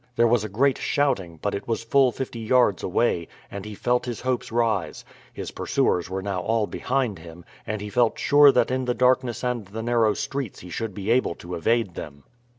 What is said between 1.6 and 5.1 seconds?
was full fifty yards away, and he felt his hopes rise.